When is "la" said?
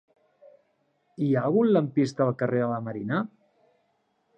2.77-2.83